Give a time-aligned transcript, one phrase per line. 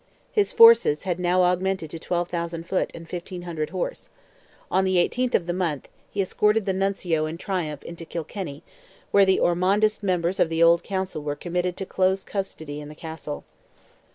[0.31, 4.09] His forces had now augmented to 12,000 foot, and 1,500 horse;
[4.71, 8.63] on the 18th of the month, he escorted the Nuncio in triumph into Kilkenny,
[9.11, 12.95] where the Ormondist members of the old council were committed to close custody in the
[12.95, 13.43] castle.